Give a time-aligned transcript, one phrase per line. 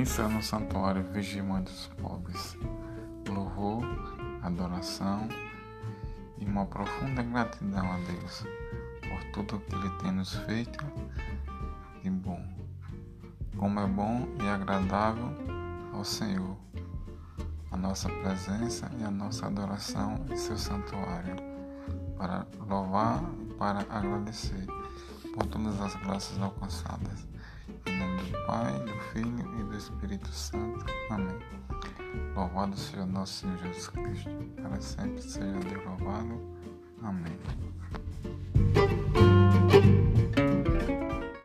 [0.00, 1.04] Missa no Santuário
[1.46, 2.56] Mãe dos Pobres.
[3.28, 3.84] Louvor,
[4.40, 5.28] adoração
[6.38, 8.46] e uma profunda gratidão a Deus
[9.02, 10.82] por tudo que Ele tem nos feito
[12.02, 12.42] de bom.
[13.58, 15.36] Como é bom e agradável
[15.92, 16.56] ao Senhor
[17.70, 21.36] a nossa presença e a nossa adoração em seu santuário,
[22.16, 24.64] para louvar e para agradecer
[25.34, 27.28] por todas as graças alcançadas.
[28.46, 30.84] Pai, do Filho e do Espírito Santo.
[31.10, 31.38] Amém.
[32.34, 36.40] Louvado seja nosso Senhor Jesus Cristo, para sempre seja Deus louvado.
[37.02, 37.69] Amém.